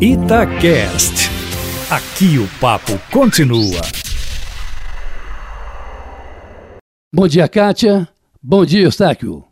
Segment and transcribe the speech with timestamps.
[0.00, 1.28] Itacast.
[1.90, 3.80] Aqui o papo continua.
[7.12, 8.08] Bom dia, Kátia.
[8.40, 9.44] Bom dia, Eustáquio.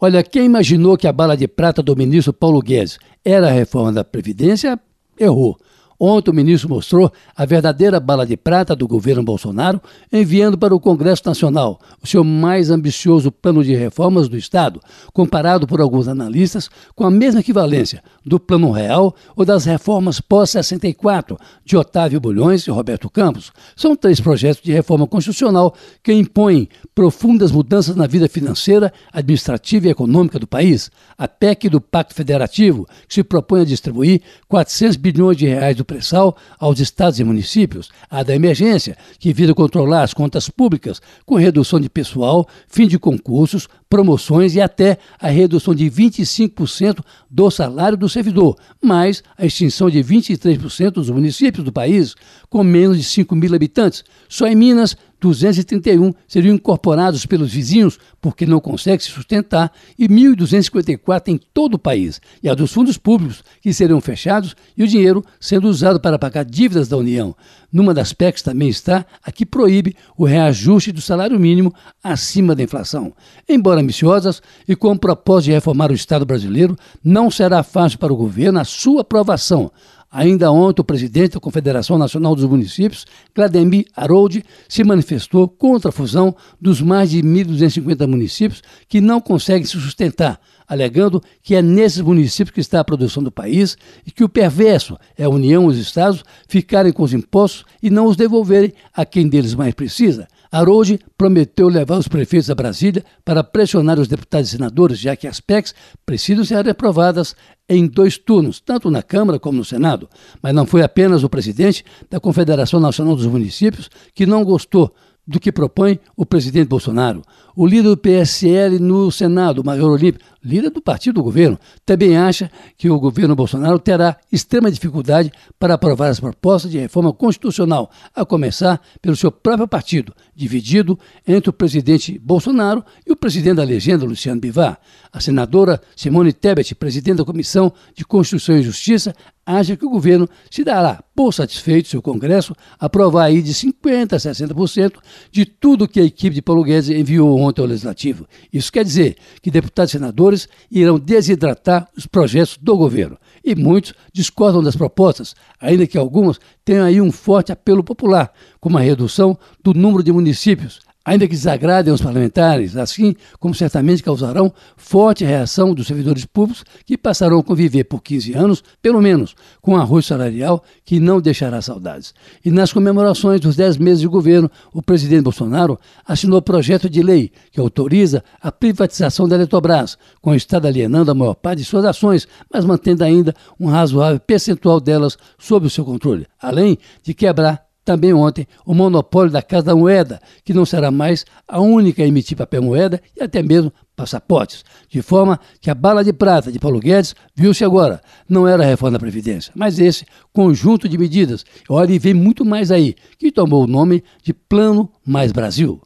[0.00, 3.92] Olha, quem imaginou que a bala de prata do ministro Paulo Guedes era a reforma
[3.92, 4.80] da Previdência,
[5.18, 5.58] errou.
[6.02, 9.78] Ontem o ministro mostrou a verdadeira bala de prata do governo Bolsonaro,
[10.10, 14.80] enviando para o Congresso Nacional o seu mais ambicioso plano de reformas do Estado,
[15.12, 21.38] comparado por alguns analistas com a mesma equivalência do Plano Real ou das reformas pós-64
[21.66, 23.52] de Otávio Bulhões e Roberto Campos.
[23.76, 29.90] São três projetos de reforma constitucional que impõem profundas mudanças na vida financeira, administrativa e
[29.90, 30.90] econômica do país.
[31.18, 35.89] A PEC do Pacto Federativo, que se propõe a distribuir 400 bilhões de reais do
[35.90, 41.34] pré-sal aos estados e municípios, a da emergência, que visa controlar as contas públicas com
[41.34, 47.98] redução de pessoal, fim de concursos, promoções e até a redução de 25% do salário
[47.98, 52.14] do servidor, mais a extinção de 23% dos municípios do país
[52.48, 54.04] com menos de 5 mil habitantes.
[54.28, 61.28] Só em Minas, 231 seriam incorporados pelos vizinhos porque não conseguem se sustentar e 1.254
[61.28, 62.20] em todo o país.
[62.42, 66.44] E a dos fundos públicos, que serão fechados e o dinheiro sendo usado para pagar
[66.44, 67.36] dívidas da União.
[67.72, 72.62] Numa das PECs também está a que proíbe o reajuste do salário mínimo acima da
[72.62, 73.12] inflação.
[73.48, 78.12] Embora ambiciosas e com o propósito de reformar o Estado brasileiro, não será fácil para
[78.12, 79.70] o governo a sua aprovação.
[80.12, 85.92] Ainda ontem, o presidente da Confederação Nacional dos Municípios, Clademir Harold, se manifestou contra a
[85.92, 92.00] fusão dos mais de 1.250 municípios que não conseguem se sustentar, alegando que é nesses
[92.00, 95.68] municípios que está a produção do país e que o perverso é a União e
[95.68, 100.26] os Estados ficarem com os impostos e não os devolverem a quem deles mais precisa.
[100.52, 105.28] Harold prometeu levar os prefeitos a Brasília para pressionar os deputados e senadores, já que
[105.28, 107.36] as PECs precisam ser aprovadas
[107.68, 110.08] em dois turnos, tanto na Câmara como no Senado.
[110.42, 114.92] Mas não foi apenas o presidente da Confederação Nacional dos Municípios que não gostou
[115.30, 117.22] do que propõe o presidente Bolsonaro.
[117.54, 121.56] O líder do PSL no Senado, Major Olímpio, líder do partido do governo,
[121.86, 127.12] também acha que o governo Bolsonaro terá extrema dificuldade para aprovar as propostas de reforma
[127.12, 133.56] constitucional, a começar pelo seu próprio partido, dividido entre o presidente Bolsonaro e o presidente
[133.56, 134.80] da legenda, Luciano Bivar.
[135.12, 139.14] A senadora Simone Tebet, presidente da Comissão de Constituição e Justiça,
[139.56, 144.12] acha que o governo se dará por satisfeito se o Congresso aprovar aí de 50%
[144.12, 144.94] a 60%
[145.30, 148.26] de tudo que a equipe de Paulo Guedes enviou ontem ao Legislativo.
[148.52, 153.18] Isso quer dizer que deputados e senadores irão desidratar os projetos do governo.
[153.44, 158.78] E muitos discordam das propostas, ainda que algumas tenham aí um forte apelo popular, como
[158.78, 164.52] a redução do número de municípios, ainda que desagradem aos parlamentares, assim como certamente causarão
[164.76, 169.76] forte reação dos servidores públicos que passarão a conviver por 15 anos, pelo menos, com
[169.76, 172.14] arroz salarial que não deixará saudades.
[172.44, 177.32] E nas comemorações dos 10 meses de governo, o presidente Bolsonaro assinou projeto de lei
[177.50, 181.84] que autoriza a privatização da Eletrobras, com o Estado alienando a maior parte de suas
[181.84, 187.69] ações, mas mantendo ainda um razoável percentual delas sob o seu controle, além de quebrar
[187.84, 192.06] também ontem o monopólio da Casa da Moeda, que não será mais a única a
[192.06, 196.58] emitir papel moeda e até mesmo passaportes, de forma que a bala de prata de
[196.58, 201.44] Paulo Guedes viu-se agora, não era a reforma da Previdência, mas esse conjunto de medidas,
[201.68, 205.80] olha, e vem muito mais aí, que tomou o nome de Plano Mais Brasil.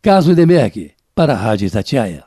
[0.00, 2.24] Carlos Lindeberg, para a Rádio Itatiaia.